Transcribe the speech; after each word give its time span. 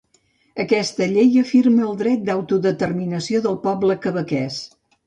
Aquesta 0.63 1.07
llei 1.11 1.37
afirma 1.43 1.85
el 1.89 1.93
dret 2.01 2.27
d’autodeterminació 2.31 3.47
del 3.47 3.63
poble 3.69 4.03
quebequès. 4.09 4.63